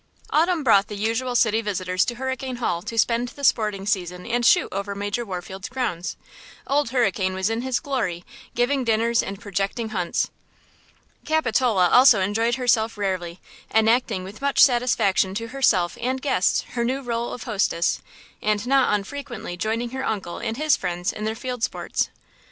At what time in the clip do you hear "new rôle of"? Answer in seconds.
16.83-17.43